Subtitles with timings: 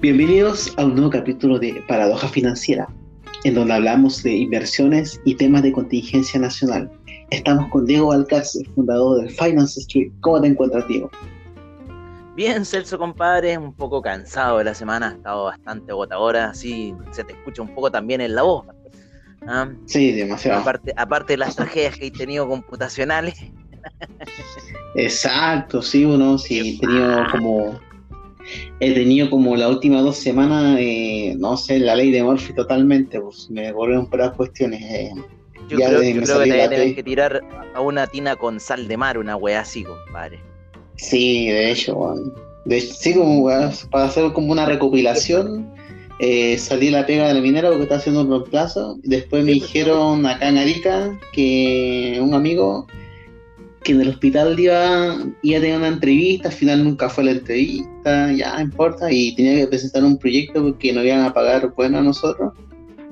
[0.00, 2.86] Bienvenidos a un nuevo capítulo de Paradoja Financiera,
[3.44, 6.90] en donde hablamos de inversiones y temas de contingencia nacional.
[7.30, 10.12] Estamos con Diego Alcácer, fundador del Finance Street.
[10.20, 11.10] ¿Cómo te encuentras, Diego?
[12.34, 17.24] Bien, Celso, compadre, un poco cansado de la semana, ha estado bastante agotadora, así se
[17.24, 18.66] te escucha un poco también en la voz.
[19.48, 19.70] ¿ah?
[19.86, 20.60] Sí, demasiado.
[20.60, 23.42] Aparte, aparte de las tragedias que he tenido computacionales.
[24.94, 27.80] Exacto, sí, uno sí, he tenido como
[28.80, 33.20] he tenido como las últimas dos semanas, eh, no sé, la ley de Murphy totalmente,
[33.20, 34.82] pues me volvieron por las cuestiones.
[34.82, 35.10] Eh,
[35.68, 37.42] yo creo, que te tenés que tirar
[37.74, 40.38] a una tina con sal de mar, una weá así, compadre.
[40.96, 42.14] Sí, de hecho,
[42.64, 43.48] De sí, como
[43.90, 45.68] para hacer como una recopilación,
[46.18, 48.98] eh, salí la pega de la minera porque estaba haciendo un reemplazo.
[49.02, 52.86] Después me pues, dijeron acá en Arica que un amigo
[53.86, 57.30] que en el hospital iba, iba a tener una entrevista, al final nunca fue la
[57.30, 61.72] entrevista, ya no importa, y tenía que presentar un proyecto porque no iban a pagar
[61.76, 62.52] bueno a nosotros.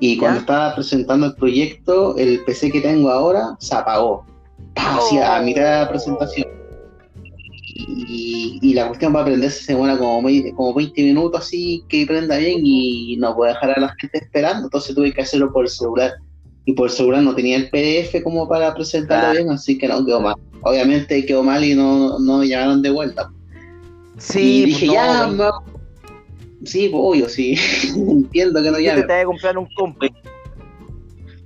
[0.01, 4.25] Y cuando estaba presentando el proyecto, el PC que tengo ahora se apagó.
[4.75, 6.47] Hacia a mitad de la presentación.
[7.77, 10.21] Y, la cuestión va a prenderse se demora como,
[10.55, 14.63] como 20 minutos así que prenda bien y no puede dejar a la gente esperando.
[14.65, 16.15] Entonces tuve que hacerlo por el celular.
[16.65, 20.05] Y por el celular no tenía el PDF como para presentarlo bien, así que no
[20.05, 20.35] quedó mal
[20.65, 23.31] obviamente quedó mal y no, no me llamaron de vuelta.
[24.17, 25.29] Sí, y dije, ya,
[26.63, 27.57] sí, obvio, sí,
[27.95, 29.07] entiendo que no llamen.
[29.07, 30.07] Te que comprar un compu.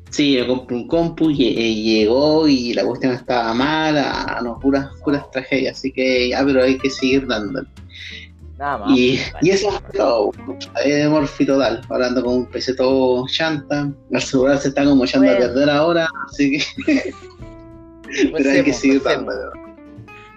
[0.09, 4.89] Sí, yo compré un compu y, eh, llegó y la cuestión estaba mala, no, puras,
[5.03, 7.67] puras tragedias, así que ya, pero hay que seguir dándole.
[8.57, 8.97] Nada más.
[8.97, 10.31] Y, y eso es todo,
[10.83, 15.29] de morfi total, hablando con un PC todo chanta, el celular se está como echando
[15.29, 17.13] a perder ahora, así que...
[18.33, 19.01] Pero hay que seguir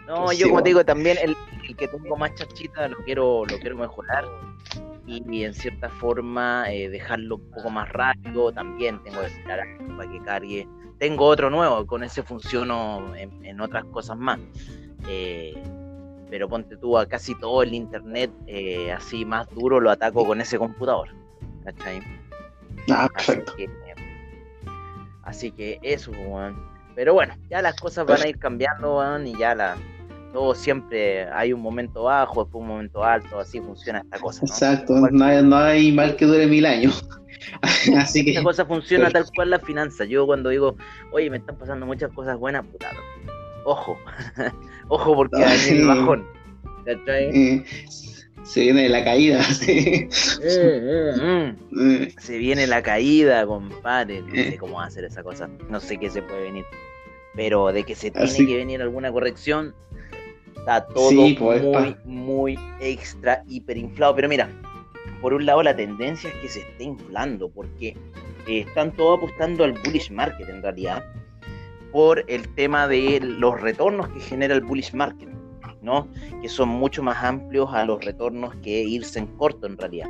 [0.06, 1.36] No, yo como te digo, también el,
[1.76, 4.26] que tengo más chachita lo quiero, lo quiero mejorar
[5.06, 8.52] y, en cierta forma eh, dejarlo un poco más rápido.
[8.52, 9.66] También tengo que esperar
[9.96, 10.68] para que cargue.
[10.98, 14.38] Tengo otro nuevo, con ese funciono en, otras cosas más.
[15.08, 15.60] Eh,
[16.30, 20.40] pero ponte tú a casi todo el internet eh, así más duro lo ataco con
[20.40, 21.08] ese computador.
[21.64, 22.00] ¿Cachai?
[22.90, 23.54] Ah, perfecto.
[25.24, 26.71] Así que, eso, bueno.
[26.94, 29.76] Pero bueno, ya las cosas van a ir cambiando, y ya la,
[30.32, 34.44] todo siempre hay un momento bajo, después un momento alto, así funciona esta cosa.
[34.44, 37.06] Exacto, no hay, no hay, mal que dure mil años.
[37.98, 38.30] así que...
[38.32, 40.04] Esta cosa funciona tal cual la finanza.
[40.04, 40.76] Yo cuando digo,
[41.12, 42.90] oye, me están pasando muchas cosas buenas, puta,
[43.64, 43.98] ojo,
[44.88, 46.26] ojo porque hay el bajón.
[46.86, 47.64] Eh,
[48.42, 49.42] se viene la caída.
[49.52, 50.08] Sí.
[51.20, 52.08] Mm, mm.
[52.18, 54.22] Se viene la caída, compadre.
[54.22, 55.48] No sé cómo va a hacer esa cosa.
[55.68, 56.64] No sé qué se puede venir.
[57.34, 59.74] Pero de que se tiene que venir alguna corrección,
[60.56, 64.14] está todo pues, muy, muy extra, hiperinflado.
[64.16, 64.48] Pero mira,
[65.20, 67.96] por un lado la tendencia es que se esté inflando, porque
[68.46, 71.04] eh, están todos apostando al bullish market en realidad,
[71.90, 75.32] por el tema de los retornos que genera el bullish market.
[75.82, 76.08] ¿no?
[76.40, 80.06] Que son mucho más amplios a los retornos que irse en corto en realidad.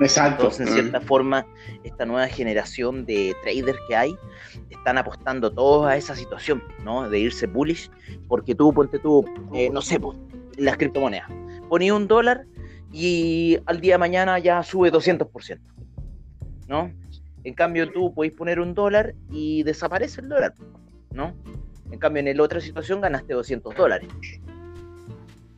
[0.00, 0.44] Exacto.
[0.44, 1.46] Entonces, en cierta forma,
[1.84, 4.16] esta nueva generación de traders que hay
[4.70, 7.08] están apostando todos a esa situación, ¿no?
[7.08, 7.90] De irse bullish,
[8.26, 10.16] porque tú, ponte tú, eh, no sé, pues,
[10.56, 11.30] las criptomonedas.
[11.68, 12.46] Poní un dólar
[12.92, 15.60] y al día de mañana ya sube 200%,
[16.66, 16.90] ¿no?
[17.44, 20.54] En cambio, tú podés poner un dólar y desaparece el dólar,
[21.12, 21.34] ¿no?
[21.90, 24.08] En cambio, en la otra situación ganaste 200 dólares.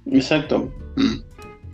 [0.07, 0.73] Exacto.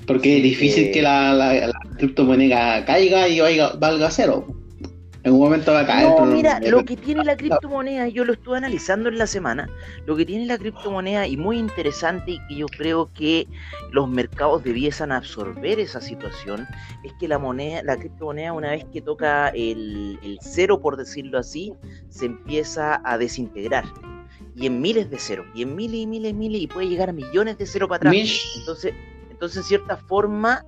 [0.09, 3.41] Porque es difícil que la, criptomoneda caiga y
[3.79, 4.47] valga cero.
[5.25, 6.09] En un momento va a caer.
[6.09, 9.69] No, mira, lo que tiene la criptomoneda, yo lo estuve analizando en la semana,
[10.07, 13.47] lo que tiene la criptomoneda y muy interesante y que yo creo que
[13.91, 16.67] los mercados debiesen absorber esa situación,
[17.05, 21.39] es que la moneda, la criptomoneda una vez que toca el, el cero, por decirlo
[21.39, 21.75] así,
[22.09, 23.85] se empieza a desintegrar
[24.57, 27.11] y en miles de ceros, y en miles y miles y miles, y puede llegar
[27.11, 28.15] a millones de ceros para atrás.
[28.57, 28.93] Entonces,
[29.39, 30.67] entonces, en cierta forma,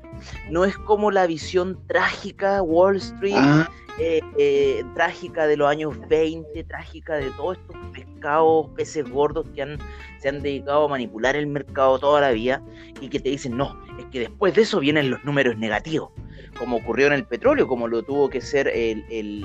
[0.49, 3.69] no es como la visión trágica, Wall Street, ah.
[3.99, 9.63] eh, eh, trágica de los años 20, trágica de todos estos pescados, peces gordos que
[9.63, 9.79] han,
[10.21, 12.63] se han dedicado a manipular el mercado toda la vida
[13.01, 16.13] y que te dicen, no, es que después de eso vienen los números negativos,
[16.57, 19.45] como ocurrió en el petróleo, como lo tuvo que ser el el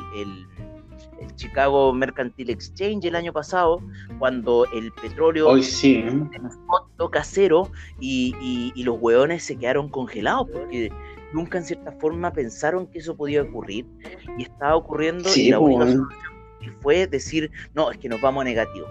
[1.35, 3.81] Chicago Mercantile Exchange el año pasado,
[4.19, 6.03] cuando el petróleo Hoy sí,
[6.97, 10.91] toca cero y, los hueones se quedaron congelados porque
[11.33, 13.85] nunca en cierta forma pensaron que eso podía ocurrir
[14.37, 16.07] y estaba ocurriendo y la única solución
[16.81, 18.87] fue decir, no, es que nos vamos a negativo.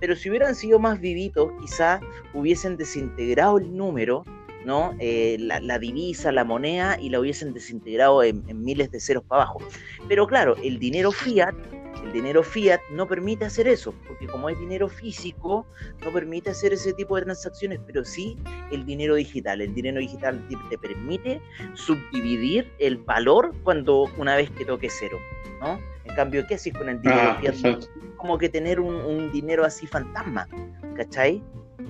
[0.00, 2.00] Pero si hubieran sido más vivitos, quizás
[2.34, 4.24] hubiesen desintegrado el número
[4.64, 4.94] ¿no?
[4.98, 9.60] Eh, la, divisa, la moneda y la hubiesen desintegrado en, miles de ceros para abajo.
[10.08, 11.54] Pero claro, el dinero fiat,
[12.02, 15.66] el dinero fiat no permite hacer eso, porque como es dinero físico,
[16.04, 18.36] no permite hacer ese tipo de transacciones, pero sí
[18.70, 19.60] el dinero digital.
[19.60, 21.40] El dinero digital te, permite
[21.74, 25.18] subdividir el valor cuando una vez que toque cero,
[25.60, 25.78] ¿no?
[26.04, 27.84] En cambio, ¿qué haces con el dinero ah, fiat?
[28.16, 30.48] Como que tener un, un dinero así fantasma,
[30.96, 31.42] ¿cachai?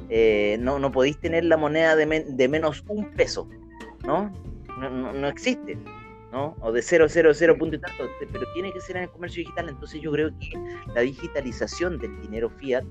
[0.08, 3.48] Eh, no, no podéis tener la moneda de, de menos un peso,
[4.04, 4.32] ¿no?
[4.78, 5.78] No, no, existe,
[6.32, 6.56] ¿no?
[6.60, 9.42] O de 0, 0, 0 punto y tanto, pero tiene que ser en el comercio
[9.42, 10.52] digital, entonces yo creo que
[10.94, 12.84] la digitalización del dinero fiat,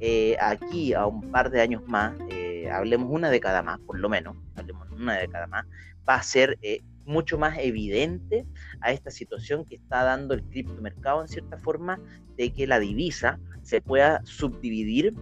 [0.00, 4.08] eh, aquí a un par de años más, eh, hablemos una década más, por lo
[4.08, 5.64] menos, hablemos una década más,
[6.08, 6.58] va a ser
[7.04, 8.44] mucho más evidente
[8.80, 11.98] a esta situación que está dando el criptomercado en cierta forma
[12.36, 15.14] de que la divisa se pueda subdividir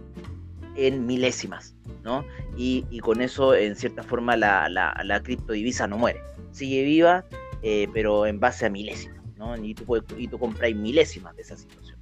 [0.77, 2.25] en milésimas, ¿no?
[2.55, 6.21] Y, con eso, en cierta forma, la, la, criptodivisa no muere.
[6.51, 7.25] Sigue viva,
[7.63, 9.57] eh, pero en base a milésimas, ¿no?
[9.57, 11.97] Y tú, y tú compras milésimas de esa situación.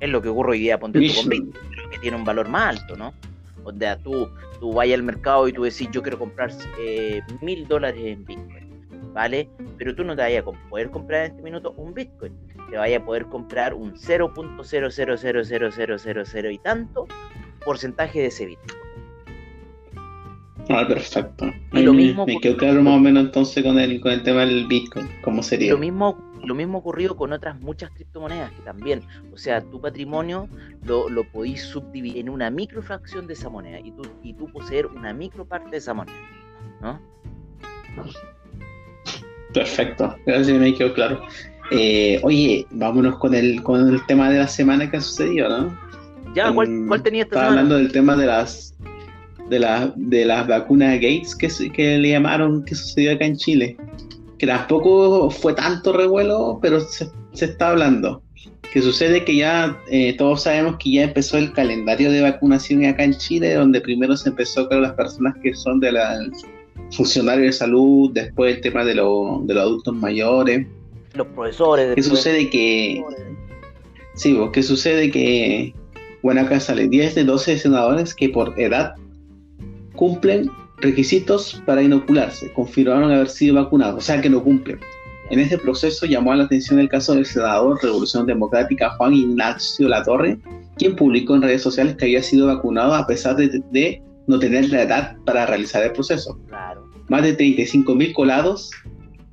[0.00, 1.52] Es lo que ocurre hoy día, ponte con Bitcoin,
[1.90, 3.12] que tiene un valor más alto, ¿no?
[3.64, 4.28] O sea, tú,
[4.58, 9.12] tú vayas al mercado y tú decís, yo quiero comprar eh, mil dólares en Bitcoin,
[9.12, 9.50] ¿vale?
[9.76, 12.32] Pero tú no te vayas a poder comprar en este minuto un Bitcoin,
[12.70, 17.06] te vayas a poder comprar un 0.0000000 y tanto
[17.64, 18.58] porcentaje de ese bit.
[20.68, 21.46] Ah, perfecto.
[21.72, 24.46] Y lo mismo me, quedó claro más o menos entonces con el, con el tema
[24.46, 25.72] del Bitcoin, cómo sería.
[25.72, 29.02] Lo mismo, lo mismo ocurrido con otras muchas criptomonedas que también,
[29.32, 30.48] o sea, tu patrimonio
[30.84, 34.86] lo, lo podís subdividir en una microfracción de esa moneda y tú, y tú poseer
[34.86, 36.16] una microparte de esa moneda,
[36.80, 37.00] ¿no?
[39.52, 41.20] Perfecto, gracias, me quedó claro.
[41.72, 45.89] Eh, oye, vámonos con el, con el tema de la semana que ha sucedido, ¿no?
[46.34, 48.74] Ya, ¿cuál, cuál tenía esta Estaba hablando del tema de las
[49.48, 53.76] de, la, de las vacunas Gates que, que le llamaron que sucedió acá en Chile.
[54.38, 58.22] Que tampoco fue tanto revuelo, pero se, se está hablando.
[58.72, 63.02] Que sucede que ya eh, todos sabemos que ya empezó el calendario de vacunación acá
[63.02, 66.18] en Chile, donde primero se empezó con las personas que son de la
[66.92, 70.66] funcionarios de salud, después el tema de, de los adultos mayores.
[71.14, 71.94] Los profesores.
[71.94, 73.02] ¿Qué sucede que...
[74.14, 75.74] Sí, ¿qué sucede que
[76.60, 78.94] sale 10 de 12 senadores que por edad
[79.94, 84.80] cumplen requisitos para inocularse, confirmaron haber sido vacunados, o sea que no cumplen.
[85.30, 89.88] En este proceso llamó a la atención el caso del senador Revolución Democrática Juan Ignacio
[89.88, 90.38] Latorre,
[90.76, 94.82] quien publicó en redes sociales que había sido vacunado a pesar de, no tener la
[94.82, 96.38] edad para realizar el proceso.
[97.08, 98.70] Más de 35 mil colados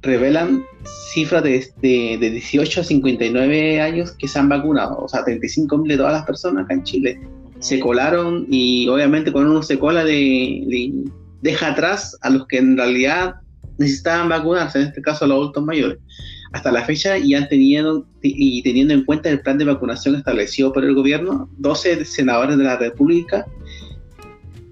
[0.07, 0.65] revelan
[1.12, 5.89] cifras de, de, 18 a 59 años que se han vacunado, o sea, 35 mil
[5.89, 7.19] de todas las personas acá en Chile
[7.59, 10.92] se colaron y obviamente cuando uno se cola de,
[11.42, 13.36] deja atrás a los que en realidad
[13.77, 15.98] necesitaban vacunarse, en este caso a los adultos mayores.
[16.54, 20.71] Hasta la fecha y han tenido y teniendo en cuenta el plan de vacunación establecido
[20.71, 23.45] por el gobierno, 12 senadores de la República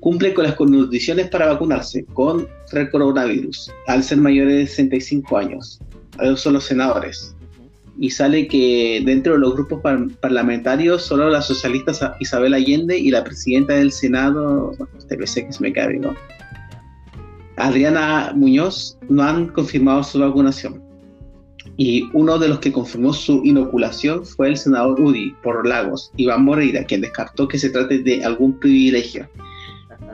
[0.06, 5.80] cumplen con las condiciones para vacunarse con el coronavirus al ser mayores de 65 años.
[6.22, 7.36] Esos son los senadores.
[8.00, 9.82] Y sale que dentro de los grupos
[10.22, 15.74] parlamentarios solo la socialista Isabel Allende y la presidenta del Senado, este que se me
[15.74, 16.14] cae, ¿no?
[17.58, 20.84] Adriana Muñoz no han confirmado su vacunación.
[21.78, 26.46] Y uno de los que confirmó su inoculación fue el senador UDI por Lagos, Iván
[26.46, 29.28] Moreira, quien descartó que se trate de algún privilegio.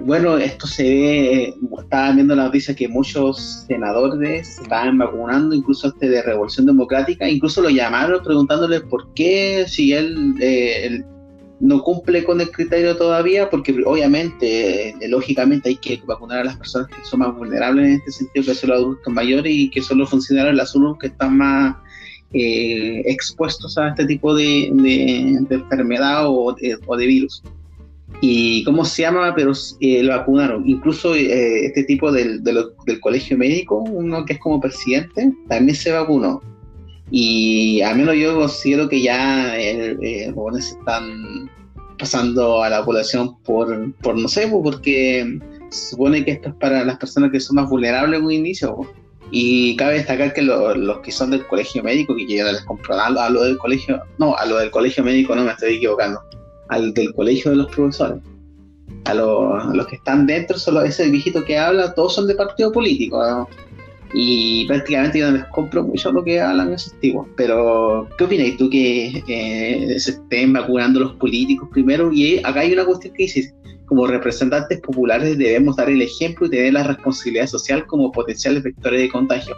[0.04, 5.90] Bueno, esto se ve, estaba viendo la noticia que muchos senadores se estaban vacunando, incluso
[5.90, 11.04] este de Revolución Democrática, incluso lo llamaron preguntándole por qué, si él, eh,
[11.60, 16.58] no cumple con el criterio todavía, porque obviamente, eh, lógicamente hay que vacunar a las
[16.58, 19.82] personas que son más vulnerables en este sentido, que son los adultos mayores y que
[19.82, 21.76] son los funcionarios de la salud que están más
[22.34, 24.68] eh, expuestos a este tipo de,
[25.50, 27.44] enfermedad o de virus
[28.20, 30.68] y cómo se llama, pero eh, lo vacunaron.
[30.68, 35.92] Incluso eh, este tipo del, del colegio médico, uno que es como presidente, también se
[35.92, 36.42] vacunó.
[37.10, 41.50] Y al menos yo considero que ya eh, eh se están
[41.98, 45.40] pasando a la población por, por no sé, pues, porque
[45.70, 48.76] se supone que esto es para las personas que son más vulnerables en un inicio.
[48.76, 48.90] Pues.
[49.32, 53.30] Y cabe destacar que los que son del colegio médico, que yo les compro a
[53.30, 56.20] lo del colegio, no, a lo del colegio médico no me estoy equivocando
[56.72, 58.18] al del colegio de los profesores.
[59.06, 63.48] A, los que están dentro, solo ese viejito que habla, todos son de partido político.
[64.14, 67.28] Y prácticamente yo no les compro mucho lo que hablan esos tipos.
[67.36, 69.24] Pero, ¿qué opinas tú que
[69.98, 72.12] se estén vacunando los políticos primero?
[72.12, 73.54] Y acá hay una cuestión que dice,
[73.86, 79.02] como representantes populares debemos dar el ejemplo y tener la responsabilidad social como potenciales vectores
[79.02, 79.56] de contagio.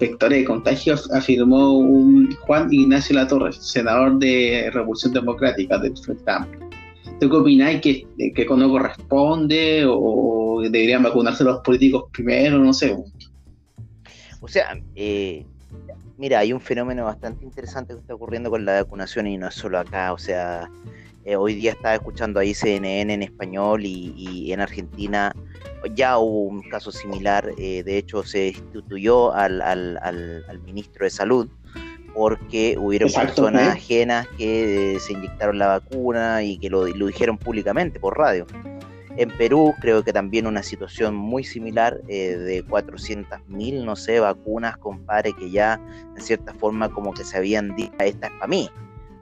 [0.00, 6.68] Vectores de contagio afirmó un Juan Ignacio Latorre, senador de Revolución Democrática del Frente Amplio.
[7.20, 12.58] ¿Tú qué opináis que, que no corresponde o deberían vacunarse los políticos primero?
[12.58, 12.96] No sé.
[14.40, 15.46] O sea, eh,
[16.18, 19.54] mira, hay un fenómeno bastante interesante que está ocurriendo con la vacunación y no es
[19.54, 20.12] solo acá.
[20.12, 20.68] O sea,
[21.24, 25.34] eh, hoy día estaba escuchando ahí CNN en español y, en Argentina
[25.94, 27.50] ya hubo un caso similar.
[27.58, 31.48] Eh, de hecho, se instituyó al, al, al, ministro de Salud
[32.14, 37.98] porque hubieron personas ajenas que se inyectaron la vacuna y que lo, lo dijeron públicamente
[37.98, 38.46] por radio.
[39.16, 44.76] En Perú creo que también una situación muy similar eh, de 400.000, no sé, vacunas,
[44.76, 45.80] compadre, que ya
[46.16, 48.68] en cierta forma como que se habían dicho, esta es para mí,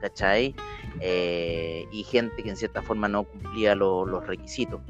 [0.01, 0.55] ¿cachai?
[0.99, 4.81] Eh, y gente que en cierta forma no cumplía los requisitos.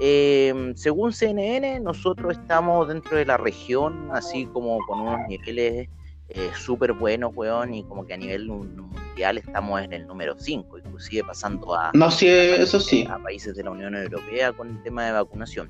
[0.00, 5.88] Em, según CNN, nosotros estamos dentro de la región, así como con unos niveles
[6.30, 8.50] eh, súper buenos, weón, y como que a nivel
[9.36, 13.06] estamos en el número 5, inclusive pasando a, no, sí, eso sí.
[13.08, 15.68] a países de la Unión Europea con el tema de vacunación.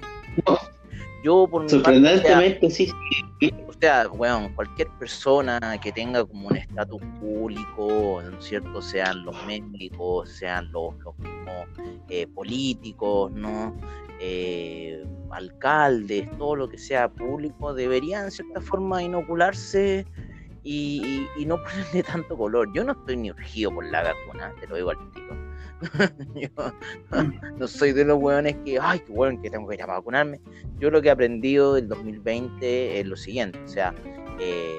[1.24, 2.92] Yo, por Sorprendentemente, sí,
[3.66, 8.82] O sea, bueno, cualquier persona que tenga como un estatus público, ¿no es cierto?
[8.82, 11.66] Sean los médicos, sean los, los mismos
[12.10, 13.74] eh, políticos, ¿no?
[14.20, 20.04] Eh, alcaldes, todo lo que sea público, deberían, en cierta forma, inocularse
[20.64, 22.72] y, no ponerle tanto color.
[22.72, 25.36] Yo no estoy ni urgido por la vacuna, te lo digo al tiro.
[26.34, 26.48] Yo
[27.58, 30.40] no soy de los hueones que, ay, qué bueno que tengo que ir a vacunarme.
[30.78, 33.94] Yo lo que he aprendido del 2020 es lo siguiente, o sea,
[34.40, 34.78] eh,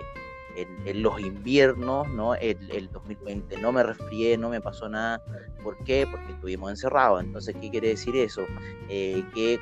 [0.56, 2.34] en, los inviernos, ¿no?
[2.36, 5.22] El, el, 2020 no me resfrié, no me pasó nada.
[5.63, 6.08] ¿Por qué?
[6.10, 7.22] Porque estuvimos encerrados.
[7.22, 8.44] Entonces, ¿qué quiere decir eso?
[8.89, 9.60] Eh, que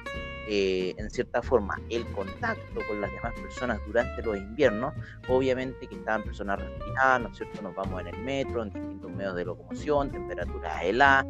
[0.47, 4.93] eh, en cierta forma el contacto con las demás personas durante los inviernos,
[5.29, 7.61] obviamente que estaban personas resfriadas, ¿no es cierto?
[7.61, 11.25] Nos vamos en el metro, en distintos medios de locomoción, temperaturas heladas.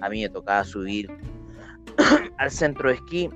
[0.00, 1.08] A mí me tocaba subir
[2.38, 3.30] al centro de esquí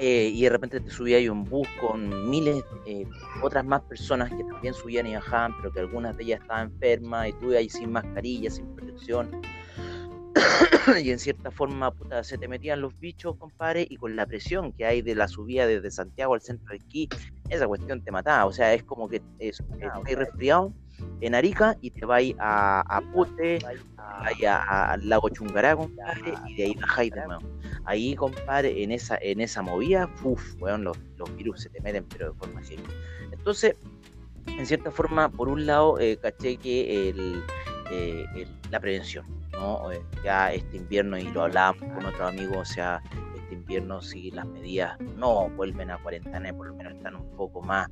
[0.00, 3.04] eh, y de repente te subía ahí un bus con miles, eh,
[3.42, 7.28] otras más personas que también subían y bajaban, pero que algunas de ellas estaban enfermas
[7.28, 9.42] y tú ahí sin mascarilla, sin protección.
[11.02, 14.72] y en cierta forma puta, se te metían los bichos, compadre, y con la presión
[14.72, 17.08] que hay de la subida desde Santiago al centro de esquí,
[17.48, 18.46] esa cuestión te mataba.
[18.46, 20.72] O sea, es como que es, estás resfriado
[21.20, 23.58] en Arica y te vais a, a Pute,
[24.46, 27.42] al lago Chungará, compadre, y de ahí bajáis de nuevo.
[27.84, 32.04] Ahí, compadre, en esa, en esa movida, uff, weón, los, los, virus se te meten,
[32.04, 32.76] pero de forma así.
[33.32, 33.76] Entonces,
[34.46, 37.42] en cierta forma, por un lado, eh, caché que el,
[37.90, 39.24] eh, la prevención,
[39.92, 43.02] Eh, ya este invierno, y lo hablábamos con otro amigo, o sea,
[43.34, 47.60] este invierno si las medidas no vuelven a cuarentena, por lo menos están un poco
[47.62, 47.88] más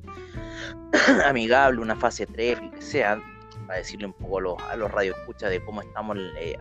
[1.26, 3.20] amigables, una fase 3, que sea,
[3.66, 6.56] para decirle un poco a los, a los radioescuchas de cómo estamos, eh,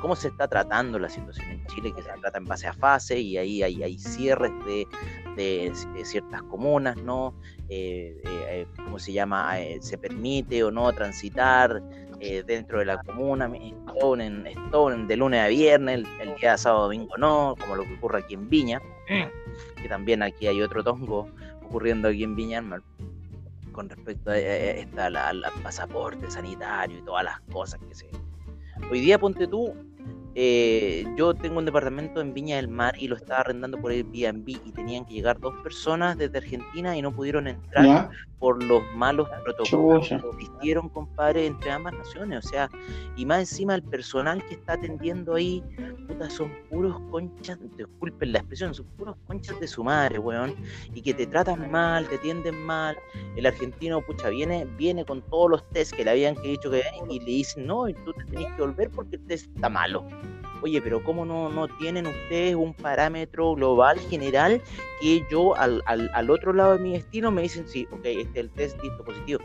[0.00, 3.18] cómo se está tratando la situación en Chile, que se trata en base a fase
[3.18, 4.52] y ahí hay, cierres
[5.36, 5.72] de,
[6.04, 7.34] ciertas comunas, ¿no?
[7.68, 9.54] Eh, eh, ¿Cómo se llama?
[9.80, 11.82] se permite o no transitar
[12.46, 13.50] dentro de la comuna,
[13.94, 17.94] Stone, Stone de lunes a viernes, el, día de sábado domingo no, como lo que
[17.94, 21.28] ocurre aquí en Viña, que también aquí hay otro tongo
[21.62, 22.62] ocurriendo aquí en Viña,
[23.72, 28.08] con respecto a, esta, al pasaporte sanitario y todas las cosas que se...
[28.90, 29.74] Hoy día, ponte tú,
[30.36, 34.48] eh, yo tengo un departamento en Viña del Mar y lo estaba arrendando por Airbnb
[34.48, 38.10] y tenían que llegar dos personas desde Argentina y no pudieron entrar
[38.40, 42.44] por los malos protocolos que existieron, compadre, entre ambas naciones.
[42.44, 42.68] O sea,
[43.16, 45.62] y más encima el personal que está atendiendo ahí,
[46.08, 50.54] puta, son puros conchas, disculpen la expresión, son puros conchas de su madre, weón,
[50.92, 52.96] y que te tratan mal, te atienden mal.
[53.36, 57.20] El argentino, pucha, viene, viene con todos los test que le habían dicho que y
[57.20, 60.04] le dicen, no, tú te tenés que volver porque el test está malo
[60.62, 64.60] oye, pero ¿cómo no, no tienen ustedes un parámetro global general
[65.00, 68.36] que yo al, al, otro lado de mi destino me dicen, sí, ok, este es
[68.36, 69.40] el test listo positivo?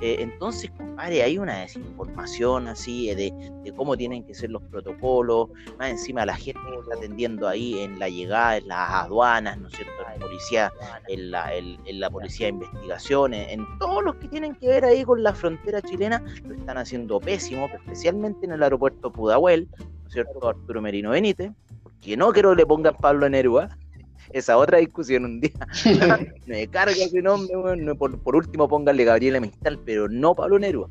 [0.00, 3.32] Eh, entonces, compadre, hay una desinformación así de,
[3.64, 5.48] de, cómo tienen que ser los protocolos,
[5.78, 9.68] más encima la gente que está atendiendo ahí en la llegada, en las aduanas, ¿no
[9.68, 9.92] es cierto?
[10.02, 10.72] La policía,
[11.08, 15.04] en la, en la policía de investigación, en, todos los que tienen que ver ahí
[15.04, 19.68] con la frontera chilena, lo están haciendo pésimo, especialmente en el aeropuerto Pudahuel,
[20.10, 20.48] cierto?
[20.48, 21.52] Arturo Merino Benítez,
[21.82, 23.68] porque no quiero que le pongan Pablo Nerua,
[24.32, 25.50] esa otra discusión un día.
[26.46, 30.88] me carga ese nombre, por, último pónganle Gabriela Mistral, pero no Pablo Nerua.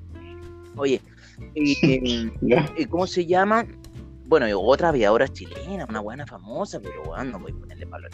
[0.76, 1.02] Oye,
[1.56, 3.66] y, ¿cómo se llama?
[4.30, 8.12] Bueno, otra aviadora chilena, una buena famosa, pero bueno, no voy a ponerle valor.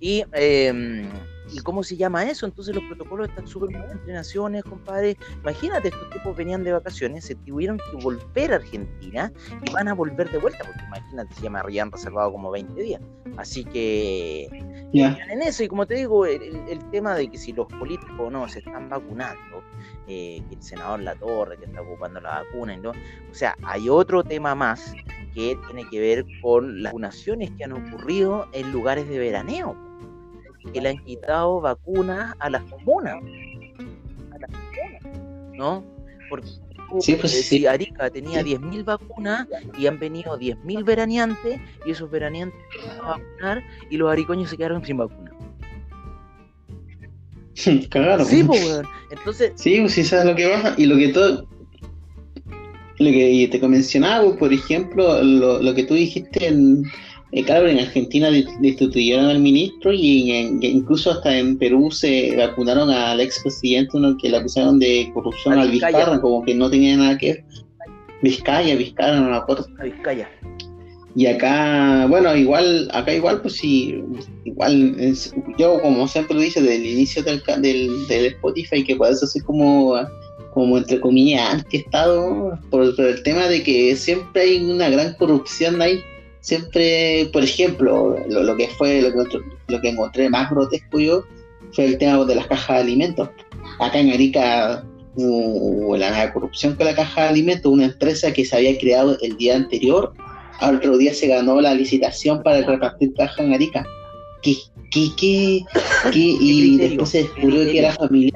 [0.00, 1.06] Y, eh,
[1.52, 2.46] ¿Y cómo se llama eso?
[2.46, 5.16] Entonces los protocolos están súper bien entre naciones, compadre.
[5.42, 9.32] Imagínate, estos tipos venían de vacaciones, se tuvieron que volver a Argentina
[9.64, 13.00] y van a volver de vuelta, porque imagínate, se llama han reservado como 20 días.
[13.36, 14.48] Así que
[14.92, 15.16] Ya.
[15.30, 18.30] en eso, y como te digo, el, el tema de que si los políticos o
[18.30, 19.62] no se están vacunando,
[20.08, 22.90] eh, que el senador Latorre que está ocupando la vacuna, y ¿no?
[22.90, 24.92] o sea, hay otro tema más
[25.36, 29.76] que tiene que ver con las vacunaciones que han ocurrido en lugares de veraneo,
[30.72, 33.16] que le han quitado vacunas a las comunas,
[34.32, 35.84] a las comunas, ¿no?
[36.30, 36.48] Porque
[37.00, 37.42] Sí, pues, sí.
[37.58, 42.98] si Arica tenía 10.000 vacunas y han venido 10.000 veraneantes y esos veraneantes se van
[43.00, 45.32] a vacunar y los aricoños se quedaron sin vacuna.
[47.90, 48.24] Cagaron.
[48.24, 48.82] Sí, pues.
[49.10, 50.74] Entonces, Sí, pues sí, sabes lo que pasa.
[50.78, 51.46] Y lo que todo.
[52.98, 56.82] Lo que te mencionaba, pues, por ejemplo, lo, lo que tú dijiste en.
[57.32, 62.34] eh, claro, en Argentina de- destituyeron al ministro y en- incluso hasta en Perú se
[62.36, 65.70] vacunaron al expresidente, uno que le acusaron de corrupción al.
[65.70, 67.44] Vizcarra, como que no tenía nada que ver.
[68.22, 69.66] Vizcaya, Vizcarra, no me acuerdo.
[69.78, 70.28] a Vizcaya.
[71.14, 74.02] Y acá, bueno, igual, acá igual, pues sí,
[74.44, 79.16] igual, es- yo como siempre lo dice del inicio del, del, del Spotify, que puede
[79.16, 79.96] ser como,
[80.56, 85.82] como entre comillas, anti-estado, por, por el tema de que siempre hay una gran corrupción
[85.82, 86.00] ahí.
[86.40, 90.98] Siempre, por ejemplo, lo, lo que fue, lo que, encontré- lo que encontré más grotesco
[90.98, 91.24] yo,
[91.72, 93.28] fue el tema de las cajas de alimentos.
[93.80, 94.82] Acá en Arica
[95.14, 99.18] hubo la la corrupción con la caja de alimentos, una empresa que se había creado
[99.20, 100.14] el día anterior
[100.60, 103.84] al otro día se ganó la licitación para repartir caja en Arica.
[104.42, 104.54] ¿Qué,
[104.90, 105.60] qué, qué,
[106.12, 106.18] qué?
[106.40, 108.32] Y después se descubrió ¿Qué que era familiar,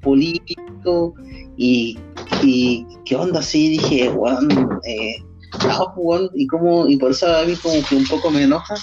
[0.00, 1.14] político,
[1.56, 1.98] y,
[2.42, 4.48] y qué onda así, dije, weón,
[4.86, 5.16] eh,
[5.66, 8.74] no, weón, y como, y por eso a mí como que un poco me enoja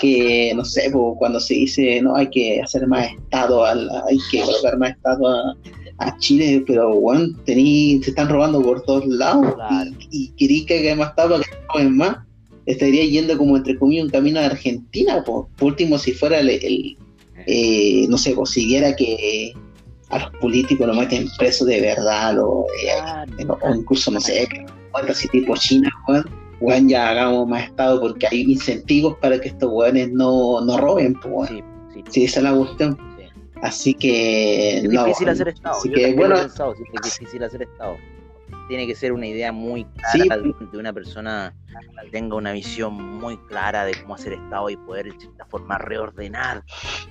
[0.00, 4.18] que, no sé, pues, cuando se dice, no, hay que hacer más Estado, al- hay
[4.30, 5.56] que colocar más Estado a,
[5.98, 9.90] a Chile, pero, weón, tení, se están robando por todos lados, Claro.
[10.10, 12.16] y, y que haya más Estado que roben más,
[12.66, 15.48] estaría yendo como, entre comillas, un camino a Argentina, po.
[15.56, 16.96] por último, si fuera el, el,
[17.46, 19.52] eh, no sé, consiguiera que
[20.10, 22.88] a los políticos lo meten preso de verdad, o, eh,
[23.36, 23.58] Claro.
[23.62, 24.48] o incluso, no sé,
[24.94, 26.24] algo así tipo China, weón,
[26.60, 31.14] weón, ya hagamos más Estado porque hay incentivos para que estos weones no, no roben,
[31.20, 31.50] pues.
[31.50, 31.62] Sí,
[31.94, 32.96] sí, Sí, esa es la cuestión.
[33.18, 33.24] sí.
[33.62, 35.34] Así que, Es no, difícil weón.
[35.34, 35.76] hacer Estado.
[35.78, 37.96] Así Yo que, bueno, pensado, sí, es difícil hacer Estado.
[38.68, 40.54] Tiene que ser una idea muy clara Sí.
[40.72, 41.54] de, una persona
[42.02, 45.78] que tenga una visión muy clara de cómo hacer Estado y poder, de cierta forma,
[45.78, 46.62] reordenar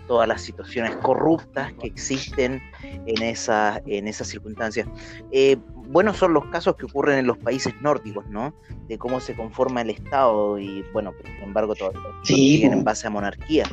[0.08, 4.88] todas las situaciones corruptas que existen en esas en esas circunstancias.
[5.32, 8.54] Eh, buenos son los casos que ocurren en los países nórdicos, ¿no?
[8.88, 13.10] De cómo se conforma el Estado y, bueno, sin embargo, todavía Sí, en base a
[13.10, 13.66] monarquía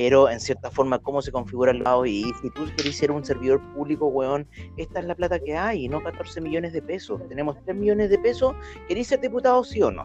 [0.00, 3.24] pero en cierta forma cómo se configura el lado y si tú querés ser un
[3.24, 7.20] servidor público, weón, esta es la plata que hay, no 14 millones de pesos.
[7.28, 8.54] Tenemos 3 millones de pesos,
[8.86, 10.04] ¿querés ser diputado sí o no?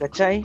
[0.00, 0.42] ¿Cachai?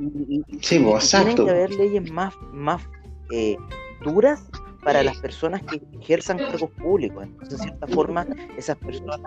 [0.00, 1.44] Y, y- y- Sí, y pues, tienen exacto.
[1.44, 2.82] que haber leyes más, más
[3.30, 3.56] eh,
[4.02, 4.47] duras
[4.82, 7.24] para las personas que ejerzan cargos públicos.
[7.24, 9.20] Entonces, de cierta forma, esas personas,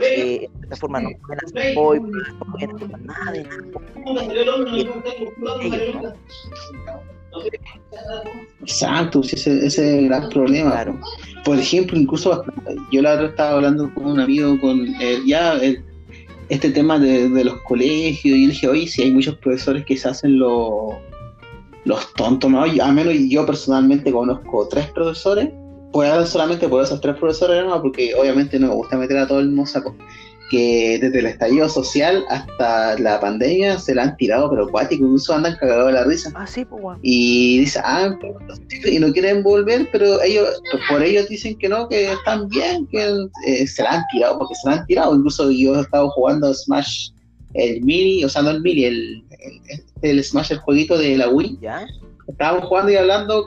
[0.00, 2.10] eh, de cierta forma, no pueden hacer boy, no
[2.52, 3.56] pueden hacer nada de nada.
[5.62, 6.12] Ellos, ¿no?
[8.60, 10.70] Exacto, sí, ese, ese es el gran problema.
[10.72, 11.00] Claro.
[11.44, 12.44] Por ejemplo, incluso
[12.90, 15.82] yo la otra estaba hablando con un amigo con eh, ya el-
[16.48, 20.08] este tema de, de los colegios y dije, oye, si hay muchos profesores que se
[20.08, 20.92] hacen los
[21.84, 22.66] los tontos, ¿no?
[22.66, 25.50] Y a menos yo personalmente conozco tres profesores,
[25.92, 27.80] pues hablar solamente por esos tres profesores, ¿no?
[27.82, 29.94] Porque obviamente no me gusta meter a todo el mismo saco.
[30.50, 35.32] Que desde el estallido social hasta la pandemia se la han tirado, pero cuático, incluso
[35.32, 36.98] andan cagados de la risa Ah, sí, pues, weón.
[37.00, 38.14] y dice, ah,
[38.84, 43.28] y no quieren volver, pero ellos, por ellos dicen que no, que están bien, que
[43.46, 45.14] eh, se la han tirado, porque se la han tirado.
[45.16, 47.08] Incluso yo he estado jugando Smash,
[47.54, 49.84] el mini, o sea, no el mini, el, el, el
[50.22, 51.58] Smash, el jueguito de la Wii.
[51.60, 51.86] ¿Ya?
[52.28, 53.44] Estábamos jugando y hablando,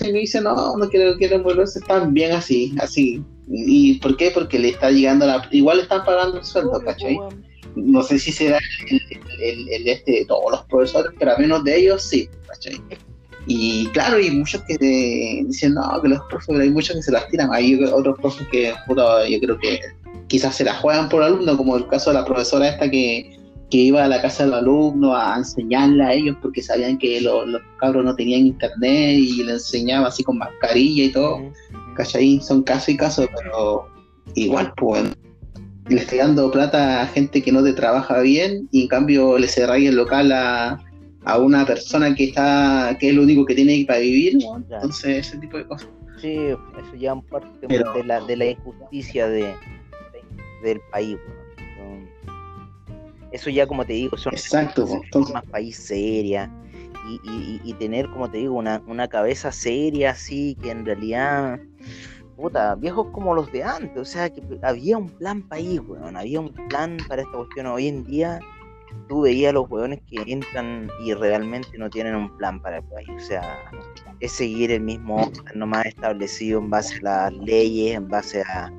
[0.00, 3.22] y me dice, no, no quieren, quieren volverse, están bien así, así.
[3.48, 4.30] ¿Y por qué?
[4.30, 5.46] Porque le está llegando la.
[5.50, 7.16] Igual le están pagando el sueldo, ¿cachai?
[7.16, 7.34] pues,
[7.74, 8.58] no sé si será
[8.90, 9.00] el,
[9.40, 12.80] el- el- este de todos los profesores, pero a menos de ellos sí, ¿cachai?
[13.46, 17.02] Y claro, hay muchos que te dicen, no, que los profes, pero hay muchos que
[17.02, 17.52] se las tiran.
[17.52, 19.80] Hay otros profes que, puta, yo creo que
[20.28, 23.36] quizás se la juegan por alumno, como el caso de la profesora esta que,
[23.72, 27.46] que iba a la casa del alumno a enseñarle a ellos porque sabían que lo-
[27.46, 31.40] los cabros no tenían internet y le enseñaba así con mascarilla y todo.
[31.96, 32.38] ¿cachai?
[32.40, 33.86] Son casos y casos, pero
[34.34, 35.04] igual, pues,
[35.88, 39.48] le estoy dando plata a gente que no te trabaja bien y en cambio le
[39.48, 40.78] cerráis el local a,
[41.24, 45.38] a una persona que está que es lo único que tiene para vivir, entonces ese
[45.38, 45.88] tipo de cosas.
[46.20, 49.54] Sí, eso ya es parte de, la, de la injusticia de,
[50.62, 51.16] del país.
[53.32, 54.86] Eso ya, como te digo, son Exacto,
[55.32, 56.50] más país seria
[57.08, 61.58] y, y, tener, como te digo, una, una cabeza seria así que en realidad
[62.36, 66.40] puta, viejos como los de antes, o sea, que había un plan país, weón, había
[66.40, 67.66] un plan para esta cuestión.
[67.66, 68.40] Hoy en día
[69.08, 72.84] tú veías a los weones que entran y realmente no tienen un plan para el
[72.84, 73.58] país, o sea,
[74.20, 78.72] es seguir el mismo nomás establecido en base a las leyes, en base a,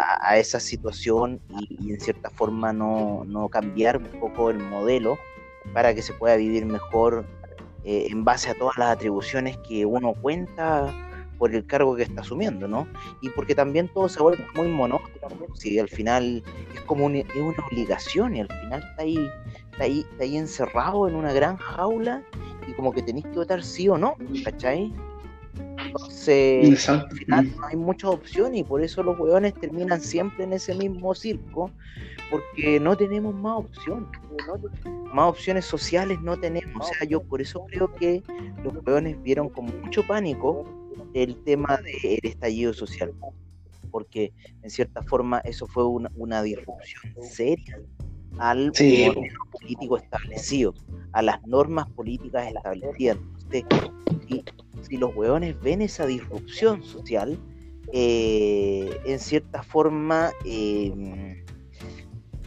[0.00, 5.18] a, esa situación y, en cierta forma no, no, cambiar un poco el modelo
[5.72, 7.24] para que se pueda vivir mejor
[7.84, 10.92] eh, en base a todas las atribuciones que uno cuenta
[11.38, 12.86] por el cargo que está asumiendo, ¿no?
[13.20, 17.34] Y porque también todo se vuelve muy monótono, si al final es como una, es
[17.34, 19.28] una obligación y al final está ahí,
[19.72, 22.22] está ahí, está ahí encerrado en una gran jaula
[22.68, 24.94] y como que tenéis que votar sí o no, ¿cachai?
[25.92, 30.54] Entonces, al final no hay muchas opciones y por eso los hueones terminan siempre en
[30.54, 31.70] ese mismo circo,
[32.30, 34.08] porque no tenemos más opciones.
[35.12, 36.90] Más opciones sociales no tenemos.
[36.90, 38.22] O sea, yo por eso creo que
[38.64, 40.64] los hueones vieron con mucho pánico
[41.12, 43.12] el tema del estallido social,
[43.90, 47.78] porque en cierta forma eso fue una, disrupción seria
[48.38, 48.72] al
[49.50, 50.74] político establecido,
[51.12, 53.18] a las normas políticas establecidas.
[54.28, 54.44] Si,
[54.82, 57.38] si, los hueones ven esa disrupción social,
[57.92, 61.44] eh, en cierta forma em,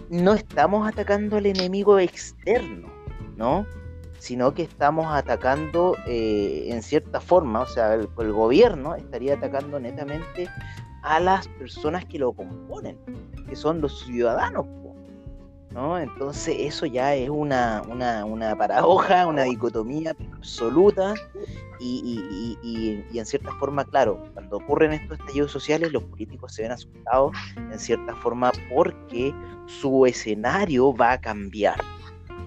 [0.09, 2.87] no estamos atacando al enemigo externo,
[3.37, 3.65] ¿no?
[4.17, 10.49] sino que estamos atacando eh, en cierta forma, o sea, el, gobierno estaría atacando netamente
[11.03, 12.97] a las personas que lo componen,
[13.47, 14.65] que son los ciudadanos.
[15.69, 15.99] ¿no?
[15.99, 21.13] Entonces eso ya es una, una, paradoja, una dicotomía absoluta
[21.79, 26.71] y, y, en cierta forma, claro, cuando ocurren estos estallidos sociales, los políticos se ven
[26.71, 29.33] asustados en cierta forma porque
[29.67, 31.77] su escenario va a cambiar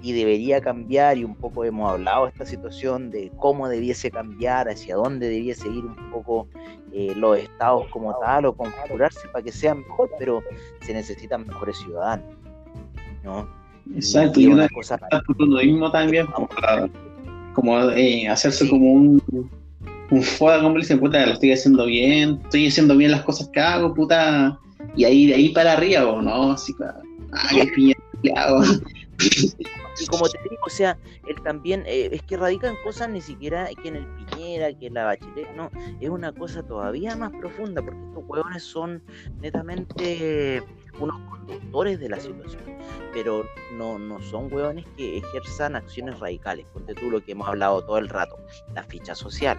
[0.02, 4.68] y debería cambiar y un poco hemos hablado de esta situación de cómo debiese cambiar,
[4.68, 6.46] hacia dónde debiese ir un poco
[6.92, 10.42] eh, los estados como tal o configurarse para que sean mejor, pero
[10.82, 12.26] se necesitan mejores ciudadanos.
[13.24, 13.48] ¿no?
[13.94, 14.98] Exacto, y, una cosa
[15.62, 16.26] mismo también,
[17.58, 19.22] como, eh, hacerse como un,
[20.12, 23.58] un foda, como dicen, puta, lo estoy haciendo bien, estoy haciendo bien las cosas que
[23.58, 24.56] hago, puta,
[24.94, 26.52] y ahí de ahí para arriba, ¿o no?
[26.52, 26.72] Así,
[27.32, 27.94] ay, piña,
[30.00, 33.68] y como te digo, o sea, él también, eh, es que radican cosas ni siquiera
[33.82, 37.82] que en el Piñera, que en la Bachelet, no, es una cosa todavía más profunda,
[37.82, 39.02] porque estos huevones son
[39.40, 40.62] netamente
[41.00, 42.62] unos conductores de la situación,
[43.12, 47.82] pero no, no son huevones que ejerzan acciones radicales, porque tú lo que hemos hablado
[47.82, 48.36] todo el rato,
[48.74, 49.58] la ficha social.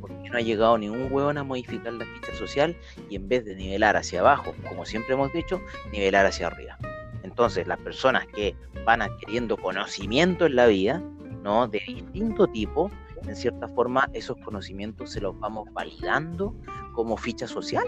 [0.00, 2.76] Porque no ha llegado ningún huevón a modificar la ficha social
[3.08, 5.60] y en vez de nivelar hacia abajo, como siempre hemos dicho,
[5.92, 6.78] nivelar hacia arriba.
[7.22, 11.02] Entonces, las personas que van adquiriendo conocimiento en la vida,
[11.42, 11.68] ¿no?
[11.68, 12.90] De distinto tipo,
[13.26, 16.54] en cierta forma, esos conocimientos se los vamos validando
[16.94, 17.84] como ficha social.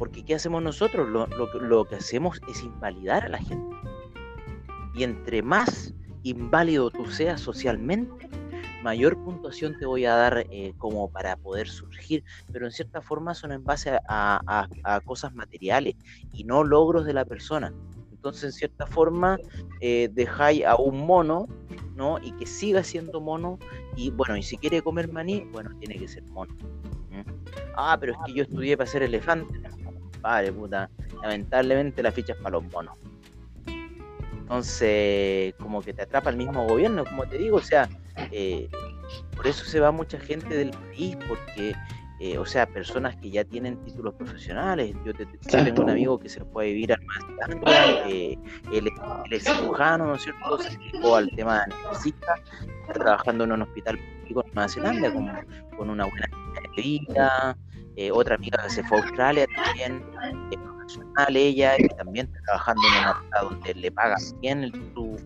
[0.00, 1.10] Porque ¿qué hacemos nosotros?
[1.10, 3.76] Lo, lo, que hacemos es invalidar a la gente.
[4.94, 8.30] Y entre más inválido tú seas socialmente,
[8.82, 13.34] mayor puntuación te voy a dar eh, como para poder surgir, pero en cierta forma
[13.34, 15.96] son en base a, a, cosas materiales
[16.32, 17.70] y no logros de la persona.
[18.10, 19.36] Entonces, en cierta forma,
[19.82, 21.46] eh, dejáis a un mono,
[21.94, 22.18] ¿no?
[22.22, 23.58] Y que siga siendo mono.
[23.96, 26.56] Y bueno, y si quiere comer maní, bueno, tiene que ser mono.
[27.76, 29.60] Ah, pero es que yo estudié para ser elefante.
[30.20, 30.90] Padre, puta.
[31.22, 32.96] Lamentablemente la ficha es para los monos.
[34.32, 37.88] Entonces, como que te atrapa el mismo gobierno, como te digo, o sea,
[38.32, 38.68] eh,
[39.36, 41.74] por eso se va mucha gente del país, porque
[42.22, 44.94] eh, o sea, personas que ya tienen títulos profesionales.
[45.06, 45.14] Yo,
[45.64, 47.58] tengo un amigo que se fue a vivir al Master,
[48.08, 48.36] eh,
[48.70, 48.90] él,
[49.30, 50.58] es cirujano, ¿no es cierto?
[50.58, 52.34] Se dedicó al tema de anestesista,
[52.82, 55.30] está trabajando en un hospital público en Nueva Zelanda con,
[55.78, 56.28] con una buena
[56.76, 57.56] vida.
[58.00, 60.02] Eh, otra amiga que se fue a Australia también,
[60.50, 65.18] es profesional ella, que también está trabajando en una hospital donde le pagan bien su,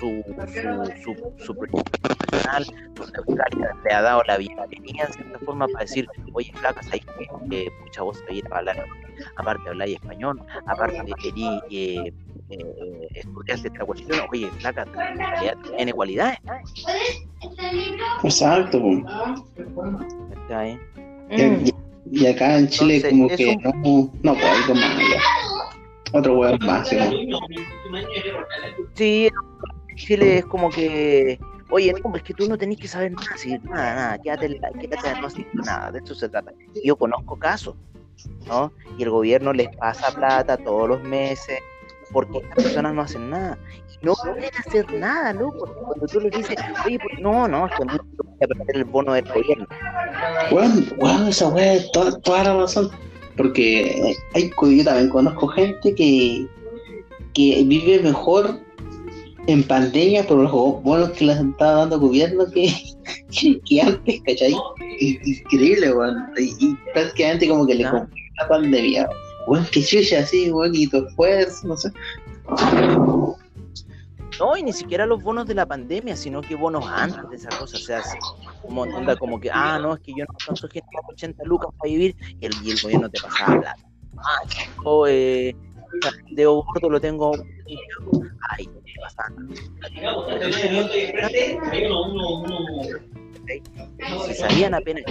[0.00, 2.64] su, su, su, su profesional,
[2.94, 7.02] donde Australia le ha dado la bienvenida en cierta forma para decir, oye, flaca, ahí
[7.50, 8.86] que mucha voz ahí para hablar,
[9.36, 12.14] aparte hablar español, aparte de querer eh,
[12.48, 14.86] eh, estudiar esta cuestión, oye, flaca,
[15.76, 16.38] tiene cualidades.
[18.24, 18.82] Exacto.
[20.32, 20.66] ¿Está
[21.36, 21.74] y,
[22.12, 23.72] y, acá en Chile como que no,
[24.22, 25.20] no, pues algo más allá.
[26.12, 26.98] Otro weón más, ¿sí?
[28.94, 29.30] Sí,
[29.96, 33.58] Chile es como que, oye, no, es que tú no tenés que saber nada, si,
[33.58, 36.52] nada, nada, quédate, quédate no hacer nada, de eso se trata.
[36.84, 37.76] Yo conozco casos,
[38.46, 38.72] ¿no?
[38.98, 41.60] Y el gobierno les pasa plata todos los meses
[42.12, 43.58] porque estas personas no hacen nada.
[43.88, 45.66] Y no pueden hacer nada, loco.
[45.86, 48.84] Cuando tú les dices, oye, pues, no, no, es que no voy a perder el
[48.84, 49.66] bono del gobierno.
[50.50, 52.90] Bueno, bueno, esa weá es toda, toda la razón.
[53.36, 56.46] Porque hay, yo también conozco gente que,
[57.32, 58.60] que vive mejor
[59.46, 62.72] en pandemia por los bonos que les estaba dando el gobierno que,
[63.66, 64.54] que, antes, ¿cachai?
[65.00, 66.16] Increíble, weón.
[66.38, 69.08] Y, prácticamente como que le compró la pandemia.
[69.08, 69.21] Weón,
[69.70, 71.92] que chucha así, weón, y tu esfuerzo, no sé.
[74.38, 77.50] No, y ni siquiera los bonos de la pandemia, sino que bonos antes de esa
[77.58, 77.76] cosa.
[77.76, 78.02] O sea,
[78.62, 81.90] como, onda, como que, ah, no, es que yo no alcanzo gente 80 lucas para
[81.90, 83.82] vivir y el, y el gobierno te pasaba plata.
[84.18, 84.42] Ah,
[84.84, 85.54] o eh,
[86.30, 87.32] de gordo lo tengo.
[88.50, 88.92] Ay, te
[93.42, 94.26] pasa.
[94.26, 95.04] Si sabían apenas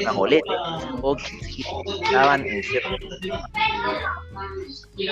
[0.00, 1.22] una boleta o que
[2.02, 2.62] estaban en
[4.96, 5.06] y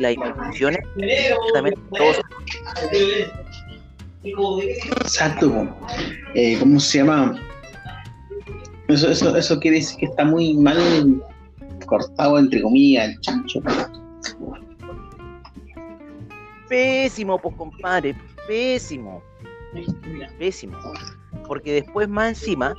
[0.00, 0.80] las instituciones
[1.54, 2.20] también todos
[5.00, 5.68] Exacto,
[6.34, 7.40] eh, ¿cómo se llama?
[8.88, 11.22] Eso, eso, eso quiere decir que está muy mal
[11.86, 13.60] cortado entre comillas el chancho.
[16.68, 18.14] Pésimo, pues compadre,
[18.46, 19.22] pésimo.
[20.38, 20.76] Pésimo.
[21.48, 22.74] Porque después más encima,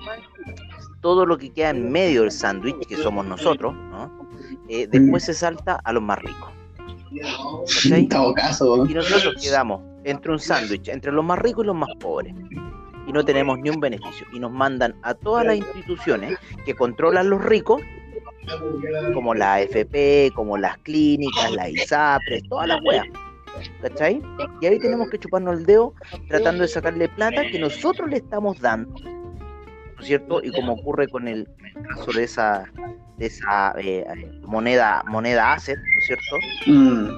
[1.02, 4.30] todo lo que queda en medio del sándwich, que somos nosotros, ¿no?
[4.70, 6.50] Eh, después se salta a los más ricos.
[7.86, 11.76] En todo caso, Y nosotros quedamos entre un sándwich, entre los más ricos y los
[11.76, 12.34] más pobres.
[13.08, 14.28] Y no tenemos ni un beneficio.
[14.32, 17.82] Y nos mandan a todas las instituciones que controlan los ricos,
[19.14, 23.08] como la AFP, como las clínicas, las ISAPRES, todas las weas.
[23.82, 24.22] ¿Cachai?
[24.62, 25.94] Y ahí tenemos que chuparnos el dedo
[26.28, 28.94] tratando de sacarle plata que nosotros le estamos dando.
[29.00, 30.42] ¿No es cierto?
[30.44, 31.48] Y como ocurre con el,
[31.90, 32.64] caso de esa,
[33.18, 34.06] de esa eh,
[34.44, 36.36] moneda, moneda asset, ¿no es cierto?
[36.68, 37.10] Mm.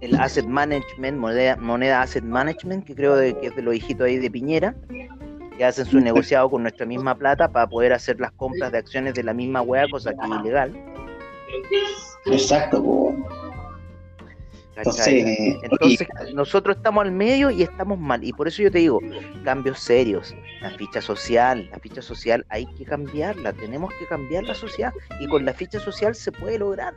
[0.00, 4.06] El asset management, moneda, moneda asset management, que creo de, que es de los hijitos
[4.06, 4.74] ahí de Piñera,
[5.56, 9.14] que hacen su negociado con nuestra misma plata para poder hacer las compras de acciones
[9.14, 10.72] de la misma wea, cosa que es ilegal.
[12.26, 13.14] Exacto,
[14.82, 18.24] entonces, nosotros estamos al medio y estamos mal.
[18.24, 19.00] Y por eso yo te digo,
[19.44, 20.34] cambios serios.
[20.62, 23.52] La ficha social, la ficha social hay que cambiarla.
[23.52, 24.92] Tenemos que cambiar la sociedad.
[25.20, 26.94] Y con la ficha social se puede lograr.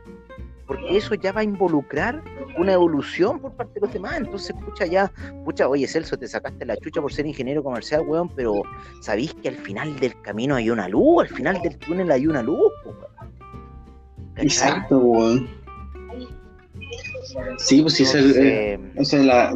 [0.65, 2.23] Porque eso ya va a involucrar
[2.57, 4.15] una evolución por parte de los demás.
[4.17, 5.11] Entonces, pucha, ya,
[5.43, 8.63] pucha, oye Celso, te sacaste la chucha por ser ingeniero comercial, weón, pero
[9.01, 12.41] sabéis que al final del camino hay una luz, al final del túnel hay una
[12.41, 12.71] luz,
[14.37, 15.62] Exacto, weón.
[17.57, 18.79] Sí, pues sí, eh,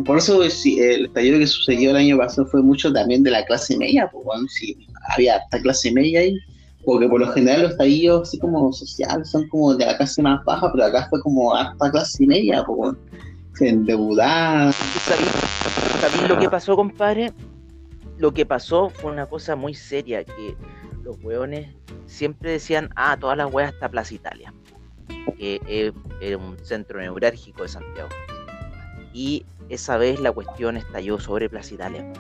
[0.06, 3.78] por eso el estallido que sucedió el año pasado fue mucho también de la clase
[3.78, 6.38] media, pues bueno, sí, había esta clase media ahí,
[6.86, 10.44] porque por lo general los estallidos así como sociales son como de la clase más
[10.46, 12.98] baja, pero acá fue como hasta clase media, pues bueno,
[13.60, 14.72] endeudada.
[14.72, 17.34] ¿Sabes lo que pasó, compadre?
[18.18, 20.56] Lo que pasó fue una cosa muy seria, que
[21.04, 21.68] los hueones
[22.06, 24.54] siempre decían, ah, todas las hueas está Plaza Italia
[25.38, 28.10] que es, un centro neurálgico de Santiago.
[29.14, 32.12] Y esa vez la cuestión estalló sobre Plaza Italia.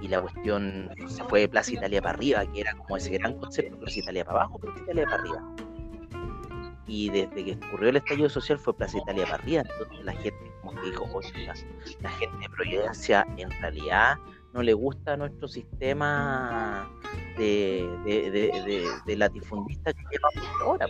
[0.00, 3.38] Y la cuestión se fue de Plaza Italia para arriba, que era como ese gran
[3.38, 5.54] concepto, Plaza Italia para abajo, Plaza Italia para arriba.
[6.86, 9.62] Y desde que ocurrió el estallido social fue Plaza Italia para arriba.
[9.62, 11.52] Entonces la gente como que dijo, oye,
[12.00, 14.16] la gente de Providencia en realidad
[14.52, 16.88] no le gusta nuestro sistema
[17.38, 20.86] de, de, de, de latifundista que llevamos ahora.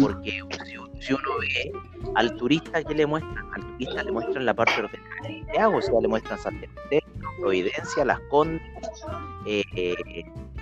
[0.00, 0.42] Porque
[1.00, 1.72] si, uno ve
[2.16, 4.88] al turista que le muestran, al turista le muestran la parte de
[5.22, 6.74] Santiago, o sea, le muestran Santiago,
[7.40, 8.62] Providencia, Las Condes,
[9.46, 9.94] eh,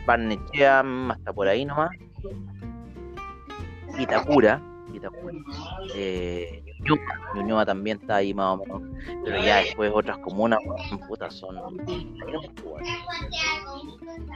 [0.07, 1.91] hasta por ahí nomás,
[3.99, 4.61] Itacura,
[4.97, 5.35] Itacura
[5.95, 6.63] eh,
[7.35, 8.83] Ñuñoa, también está ahí más o menos,
[9.25, 10.61] pero ya después otras comunas,
[11.09, 11.57] putas son.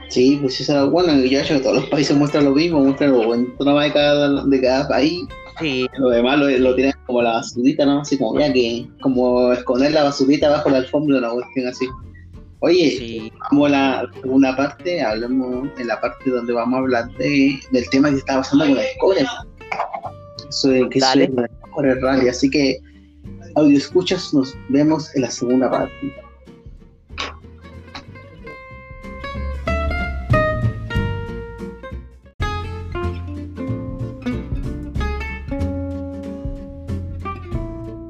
[0.09, 3.45] Sí, pues eso, bueno, ya que todos los países muestran lo mismo, muestran lo bueno
[3.79, 5.21] de cada, de cada país.
[5.59, 5.87] Sí.
[5.97, 8.01] Lo demás lo, lo tienen como la basurita, ¿no?
[8.01, 11.87] Así como ya que, como esconder la basurita bajo la alfombra, una cuestión así.
[12.61, 17.57] Oye, vamos a la segunda parte, hablemos en la parte donde vamos a hablar de,
[17.71, 19.25] del tema que está pasando con el core
[20.49, 21.27] soy, que Dale.
[21.27, 22.27] soy por el rally.
[22.27, 22.79] Así que,
[23.55, 25.93] audio escuchas, nos vemos en la segunda parte.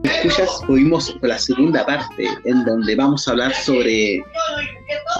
[0.03, 4.21] Escuchas, oímos la segunda parte en donde vamos a hablar sobre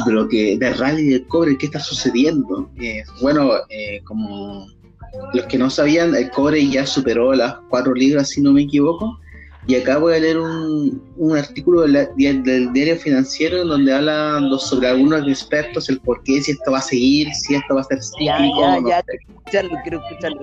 [0.05, 2.69] de lo que del rally del cobre, qué está sucediendo.
[2.79, 4.67] Eh, bueno, eh, como
[5.33, 9.19] los que no sabían, el cobre ya superó las cuatro libras, si no me equivoco.
[9.67, 14.87] Y acá voy a leer un, un artículo del, del, diario financiero donde hablan sobre
[14.87, 17.99] algunos expertos, el por qué, si esto va a seguir, si esto va a ser
[18.01, 18.89] cíclico.
[18.89, 19.03] Ya,
[19.51, 20.39] ya, no quiero escucharlo.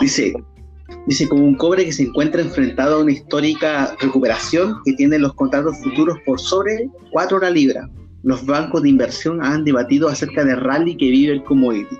[0.00, 0.34] Dice,
[1.06, 5.34] Dice, como un cobre que se encuentra enfrentado a una histórica recuperación que tiene los
[5.34, 7.88] contratos futuros por sobre 4 la libra.
[8.22, 11.96] Los bancos de inversión han debatido acerca del rally que vive el commodity.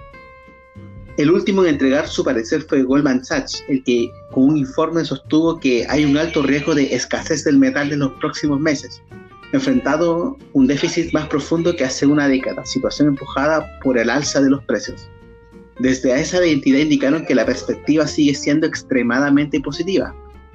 [1.16, 5.60] El último en entregar su parecer fue Goldman Sachs, el que con un informe sostuvo
[5.60, 9.00] que hay un alto riesgo de escasez del metal en los próximos meses,
[9.52, 14.50] enfrentado un déficit más profundo que hace una década, situación empujada por el alza de
[14.50, 15.08] los precios.
[15.78, 20.12] Desde esa identidad indicaron que la perspectiva sigue siendo extremadamente positiva,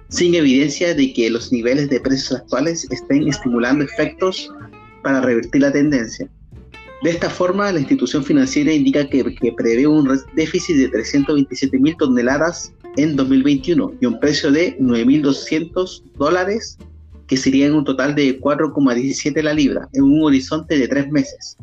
[0.09, 4.53] sin evidencia de que los niveles de precios actuales estén estimulando efectos
[5.03, 6.29] para revertir la tendencia.
[7.01, 9.23] De esta forma, la institución financiera indica que,
[9.55, 16.77] prevé un déficit de 327 mil toneladas en 2021 y un precio de 9.200 dólares,
[17.27, 21.57] que sería un total de 4,17 la libra, en un horizonte de tres meses.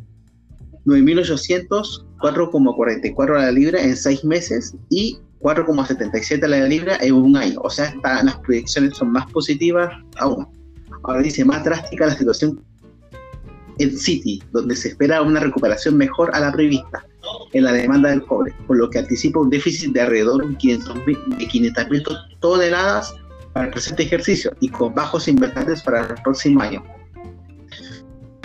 [0.87, 7.37] 9.800, 4,44 a la libra en seis meses y 4,77 a la libra en un
[7.37, 7.61] año.
[7.63, 10.47] O sea, las proyecciones son más positivas aún.
[11.03, 12.65] Ahora dice, más drástica la situación
[13.79, 17.07] en City, donde se espera una recuperación mejor a la prevista
[17.53, 22.39] en la demanda del cobre, por lo que anticipa un déficit de alrededor de 500.000
[22.41, 23.15] toneladas
[23.53, 26.85] para el presente ejercicio y con bajos inventarios para el próximo año.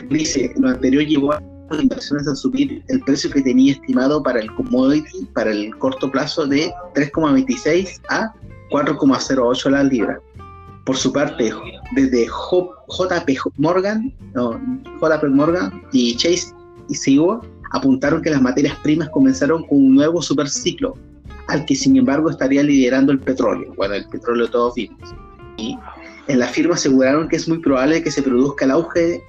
[0.09, 4.39] Dice, lo anterior llevó a las inversiones a subir el precio que tenía estimado para
[4.39, 8.33] el commodity para el corto plazo de 3,26 a
[8.71, 10.21] 4,08 la libra.
[10.85, 11.53] Por su parte,
[11.93, 16.53] desde JP Morgan, JP Morgan y Chase
[16.89, 17.41] y Sigo
[17.71, 20.95] apuntaron que las materias primas comenzaron con un nuevo superciclo,
[21.47, 23.73] al que sin embargo estaría liderando el petróleo.
[23.77, 25.13] Bueno, el petróleo todos vimos.
[25.57, 25.77] Y
[26.27, 29.23] en la firma aseguraron que es muy probable que se produzca el auge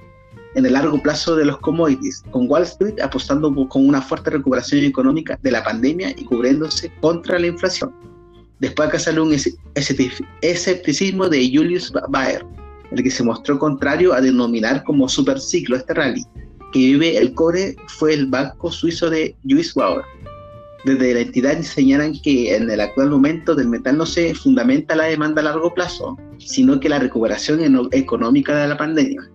[0.55, 4.83] en el largo plazo de los commodities, con Wall Street apostando con una fuerte recuperación
[4.83, 7.93] económica de la pandemia y cubriéndose contra la inflación.
[8.63, 9.35] Después acá sale un
[10.41, 12.45] escepticismo de Julius Baer,
[12.93, 16.23] el que se mostró contrario a denominar como superciclo este rally,
[16.71, 20.05] que vive el cobre fue el banco suizo de Julius Bauer.
[20.85, 25.07] Desde la entidad señalan que en el actual momento del metal no se fundamenta la
[25.07, 29.29] demanda a largo plazo, sino que la recuperación económica de la pandemia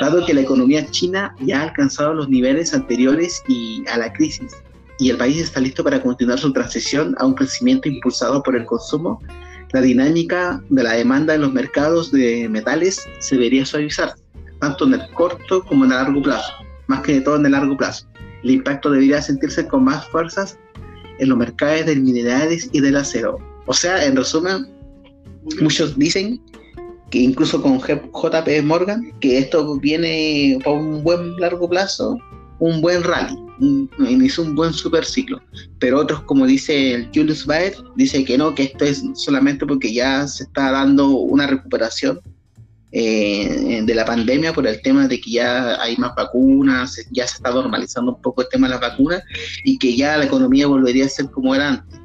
[0.00, 4.54] dado que la economía china ya ha alcanzado los niveles anteriores y a la crisis
[4.98, 8.64] y el país está listo para continuar su transición a un crecimiento impulsado por el
[8.64, 9.20] consumo,
[9.72, 14.14] la dinámica de la demanda en los mercados de metales se debería suavizar,
[14.60, 16.52] tanto en el corto como en el largo plazo,
[16.86, 18.06] más que de todo en el largo plazo.
[18.42, 20.58] El impacto debería sentirse con más fuerzas
[21.18, 23.38] en los mercados de minerales y del acero.
[23.66, 24.66] O sea, en resumen,
[25.60, 26.40] muchos dicen
[27.10, 32.18] que incluso con JP Morgan, que esto viene para un buen largo plazo,
[32.60, 35.40] un buen rally, inició un buen super ciclo.
[35.78, 39.92] Pero otros, como dice el Julius Baer, dice que no, que esto es solamente porque
[39.92, 42.20] ya se está dando una recuperación
[42.90, 47.36] eh, de la pandemia por el tema de que ya hay más vacunas, ya se
[47.36, 49.22] está normalizando un poco el tema de las vacunas
[49.62, 52.00] y que ya la economía volvería a ser como era antes.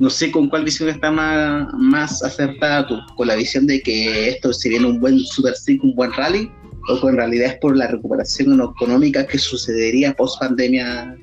[0.00, 4.52] No sé con cuál visión está más, más acertada con la visión de que esto
[4.52, 6.50] se viene un buen super ciclo, un buen rally,
[6.88, 11.16] o en realidad es por la recuperación económica que sucedería post pandemia.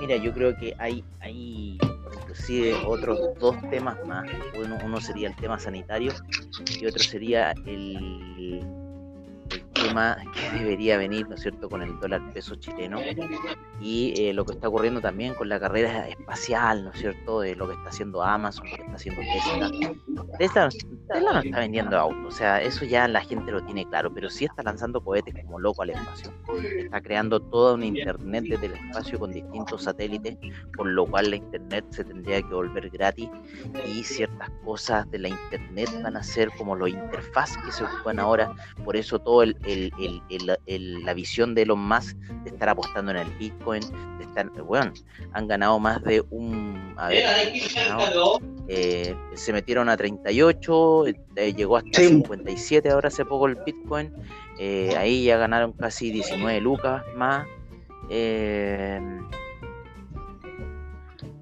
[0.00, 1.78] Mira, yo creo que hay, hay
[2.20, 4.28] inclusive otros dos temas más.
[4.58, 6.12] Uno, uno sería el tema sanitario
[6.80, 8.60] y otro sería el
[9.82, 13.00] tema que debería venir, ¿no es cierto?, con el dólar peso chileno
[13.80, 17.54] y eh, lo que está ocurriendo también con la carrera espacial, ¿no es cierto?, de
[17.56, 19.70] lo que está haciendo Amazon, lo que está haciendo Tesla.
[20.38, 20.68] Tesla,
[21.08, 24.28] Tesla no está vendiendo autos, o sea, eso ya la gente lo tiene claro, pero
[24.30, 26.32] sí está lanzando cohetes como loco al espacio.
[26.78, 30.36] Está creando toda una internet desde el espacio con distintos satélites,
[30.76, 33.28] por lo cual la internet se tendría que volver gratis
[33.86, 38.18] y ciertas cosas de la internet van a ser como los interfaz que se ocupan
[38.18, 38.54] ahora,
[38.84, 43.82] por eso todo el la visión de Elon Musk de estar apostando en el Bitcoin,
[44.18, 44.92] de estar, bueno,
[45.32, 47.24] han ganado más de un, a ver,
[48.68, 54.12] eh, se metieron a 38, eh, llegó hasta 57 ahora hace poco el Bitcoin,
[54.58, 57.46] eh, ahí ya ganaron casi 19 lucas más.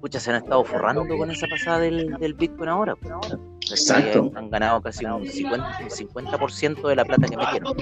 [0.01, 2.95] pucha, se han estado forrando con esa pasada del, del Bitcoin ahora.
[3.71, 4.31] Exacto.
[4.35, 7.73] Han ganado casi un 50%, 50 de la plata que metieron.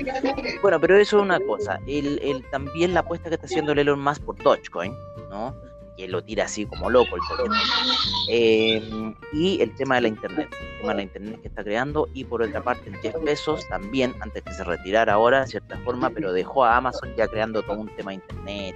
[0.61, 1.79] Bueno, pero eso es una cosa.
[1.87, 4.93] El, el, también la apuesta que está haciendo el Elon Musk por Dogecoin,
[5.29, 5.55] ¿no?
[5.95, 7.51] Que lo tira así como loco el token.
[8.29, 12.09] Eh, y el tema de la internet, el tema de la internet que está creando,
[12.13, 15.77] y por otra parte el Jeff Bezos también, antes que se retirara ahora de cierta
[15.79, 18.75] forma, pero dejó a Amazon ya creando todo un tema de internet,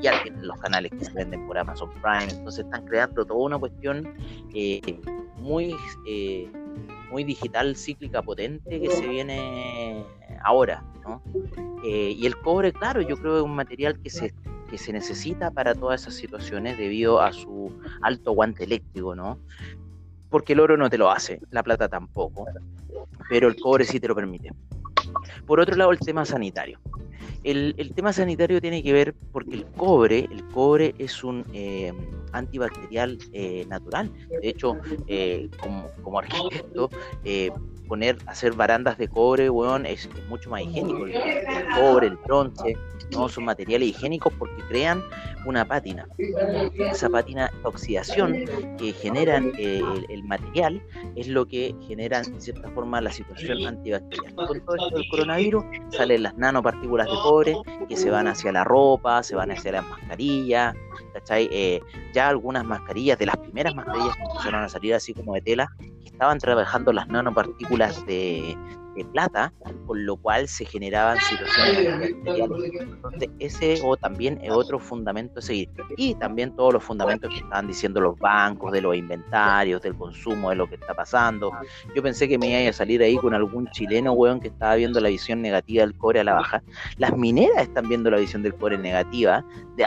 [0.00, 3.58] ya tienen los canales que se venden por Amazon Prime, entonces están creando toda una
[3.58, 4.14] cuestión
[4.54, 5.00] eh,
[5.36, 5.74] muy,
[6.06, 6.50] eh,
[7.10, 10.04] muy digital, cíclica, potente que se viene
[10.44, 11.22] ahora, ¿no?
[11.82, 14.34] y el cobre, claro, yo creo que es un material que se
[14.70, 19.38] que se necesita para todas esas situaciones debido a su alto guante eléctrico, ¿no?
[20.28, 22.46] Porque el oro no te lo hace, la plata tampoco,
[23.28, 24.52] pero el cobre sí te lo permite.
[25.46, 26.78] Por otro lado, el tema sanitario.
[27.42, 31.92] El, tema sanitario tiene que ver porque el cobre, el cobre es un eh,
[32.32, 34.10] antibacterial eh, natural.
[34.28, 36.90] De hecho, eh, como, como, arquitecto,
[37.90, 41.06] poner, hacer barandas de cobre, weón, es, mucho más higiénico.
[41.06, 41.12] El,
[41.74, 42.76] cobre, el bronce,
[43.10, 45.02] no son materiales higiénicos porque crean
[45.44, 46.06] una pátina.
[46.78, 48.44] Esa pátina, oxidación
[48.78, 50.80] que generan eh, el, material,
[51.16, 54.34] es lo que genera en cierta forma la situación antibacterial.
[54.36, 57.56] Con todo esto del coronavirus salen las nanopartículas de cobre
[57.88, 60.76] que se van hacia la ropa, se van hacia las mascarillas,
[61.12, 61.48] ¿cachai?
[61.52, 61.80] Eh,
[62.12, 65.68] ya algunas mascarillas, de las primeras mascarillas que empezaron a salir así como de tela,
[66.04, 68.56] estaban trabajando las nanopartículas de,
[68.94, 69.52] de plata,
[69.86, 75.68] con lo cual se generaban situaciones Entonces, ese o también es otro fundamento a seguir.
[75.96, 80.50] Y también todos los fundamentos que estaban diciendo los bancos, de los inventarios, del consumo,
[80.50, 81.52] de lo que está pasando.
[81.94, 85.00] Yo pensé que me iba a salir ahí con algún chileno, weón, que estaba viendo
[85.00, 86.62] la visión negativa del cobre a la baja.
[86.96, 89.44] Las mineras están viendo la visión del cobre negativa
[89.76, 89.84] de,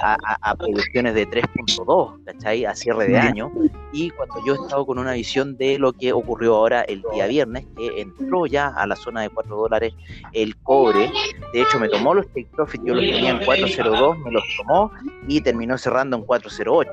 [0.00, 2.64] a, a, producciones de 3.2, ¿cachai?
[2.64, 3.52] A cierre de año.
[3.92, 7.26] Y cuando yo he estado con una visión de lo que ocurrió ahora el día
[7.26, 9.94] viernes, que entró ya a la zona de 4 dólares
[10.32, 11.10] el cobre.
[11.52, 14.90] De hecho, me tomó los take profit, yo los tenía en 402, me los tomó
[15.28, 16.90] y terminó cerrando en 408.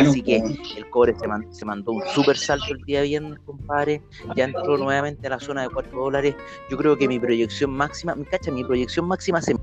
[0.00, 1.14] Así que el cobre
[1.50, 4.02] se, mandó un super salto el día viernes, compadre.
[4.34, 6.34] Ya entró nuevamente a la zona de 4 dólares.
[6.70, 9.54] Yo creo que mi proyección máxima, me cacha, mi proyección máxima se.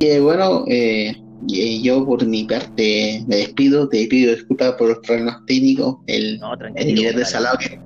[0.00, 1.16] Eh, bueno, eh,
[1.46, 6.40] y yo por mi parte me despido, te pido disculpas por los problemas técnicos, el,
[6.76, 7.78] el nivel de salado que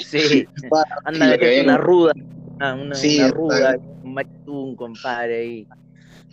[0.00, 0.46] Sí,
[1.04, 2.12] anda de una ruda,
[2.60, 3.76] una, sí, una ruda,
[4.46, 5.66] un compadre, ahí,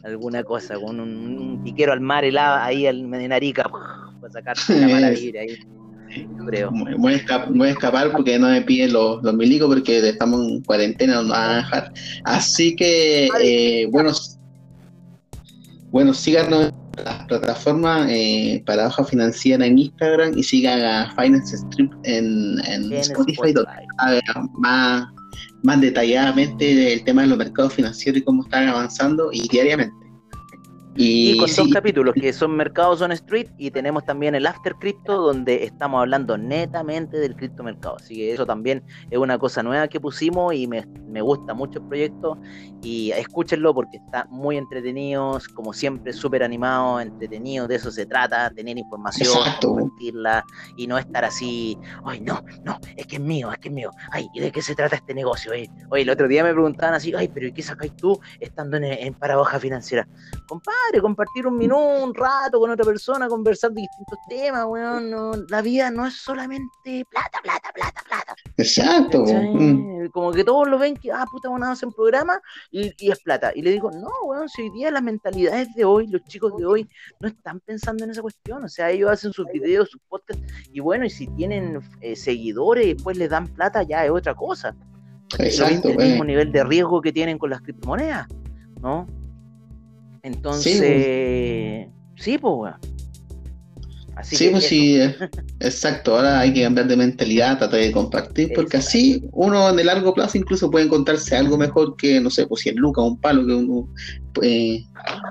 [0.04, 3.64] alguna cosa, con un, piquero al mar helado ahí al Medenarica,
[4.22, 5.58] para sacarse la maravilla ahí.
[6.46, 6.72] Creo.
[6.98, 11.24] Voy, a escapar, porque no me piden los, los milicos porque estamos en cuarentena, no
[11.24, 11.94] nos van a dejar.
[12.26, 14.12] Así que, eh, bueno,
[15.92, 21.58] bueno, síganos en la plataforma eh, para hoja financiera en Instagram y sigan a Finance
[21.58, 22.60] Strip en,
[22.94, 24.22] Spotify, donde
[24.58, 25.08] más,
[25.64, 30.01] más detalladamente el tema de los mercados financieros y cómo están avanzando y diariamente.
[30.96, 35.22] Y, con dos capítulos que son Mercados on Street y tenemos también el After Crypto
[35.22, 37.96] donde estamos hablando netamente del criptomercado.
[37.96, 41.80] Así que eso también es una cosa nueva que pusimos y me, me gusta mucho
[41.80, 42.38] el proyecto
[42.82, 48.50] y escúchenlo porque está muy entretenido, como siempre súper animado, entretenido, de eso se trata,
[48.50, 50.44] tener información, compartirla
[50.76, 53.92] y no estar así, ay no, no, es que es mío, es que es mío,
[54.12, 55.52] ay, ¿y de qué se trata este negocio?
[55.52, 55.70] Oye,
[56.02, 59.14] el otro día me preguntaban así, ay, pero ¿y qué sacáis tú estando en, en
[59.14, 60.08] Parabaja Financiera?
[60.48, 65.46] Compadre, compartir un minuto, un rato con otra persona, conversar de distintos temas, weón.
[65.50, 68.36] la vida no es solamente plata, plata, plata, plata.
[68.58, 69.24] Exacto.
[69.24, 70.10] Mm.
[70.10, 73.52] Como que todos lo ven que, ah, puta, bueno, hacen programa y, y, es plata.
[73.56, 76.66] Y le digo, no, weón, si hoy día las mentalidades de hoy, los chicos de
[76.66, 78.64] hoy, no están pensando en esa cuestión.
[78.64, 82.86] O sea, ellos hacen sus videos, sus podcasts, y bueno, y si tienen eh, seguidores
[82.86, 84.76] y después les dan plata, ya es otra cosa.
[85.40, 88.28] Exacto, el mismo nivel de riesgo que tienen con las criptomonedas,
[88.82, 89.08] ¿no?
[90.24, 92.76] Entonces, sí, pues, weón.
[94.24, 95.16] sí, pues sí, eh,
[95.60, 96.16] exacto.
[96.16, 100.14] Ahora hay que cambiar de mentalidad, tratar de compartir, porque así uno en el largo
[100.14, 103.46] plazo incluso puede encontrarse algo mejor que, no sé, pues si es Luca, un palo
[103.46, 103.88] que uno,
[104.44, 104.84] eh,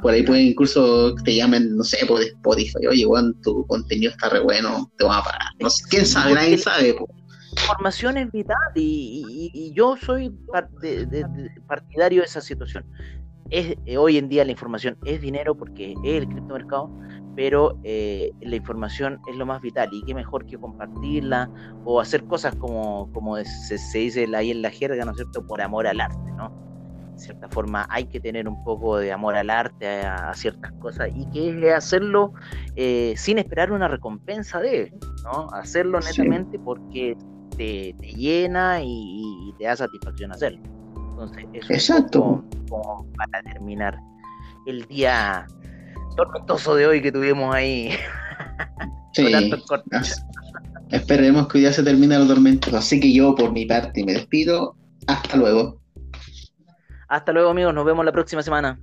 [0.02, 4.10] por ahí puede incluso te llamen, no sé, por pues, Spotify, oye, weón, tu contenido
[4.10, 5.40] está re bueno, te van a pagar.
[5.60, 7.10] No sé, quién sabe, nadie sabe, pues.
[7.52, 10.32] Información es vital y, yo soy
[11.66, 12.84] partidario de esa situación
[13.50, 16.90] es, eh, hoy en día la información es dinero porque es el criptomercado,
[17.36, 21.50] pero eh, la información es lo más vital y qué mejor que compartirla
[21.84, 25.60] o hacer cosas como, como se, dice ahí en la jerga, ¿no es cierto?, por
[25.60, 26.50] amor al arte, ¿no?
[27.12, 31.10] De cierta forma hay que tener un poco de amor al arte, a, ciertas cosas
[31.14, 32.32] y que es hacerlo
[32.76, 34.92] eh, sin esperar una recompensa de,
[35.24, 35.48] ¿no?
[35.52, 37.16] Hacerlo netamente porque
[37.56, 40.79] te, llena y, te da satisfacción hacerlo.
[41.20, 42.44] Entonces, eso Exacto.
[42.68, 44.00] como para terminar
[44.66, 45.46] el día
[46.16, 47.90] tormentoso de hoy que tuvimos ahí.
[49.12, 49.26] Sí.
[50.90, 52.72] Esperemos que hoy día se termine los tormentos.
[52.72, 54.76] Así que yo, por mi parte, me despido.
[55.08, 55.80] Hasta luego.
[57.08, 57.74] Hasta luego, amigos.
[57.74, 58.78] Nos vemos la próxima semana.